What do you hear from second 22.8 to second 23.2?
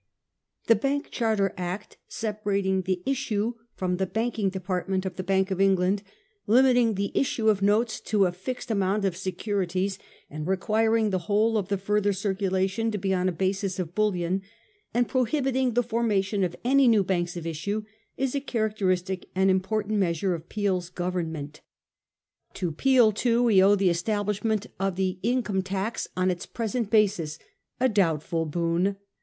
OF OUR OWN TIMES. on. an. * To Peel,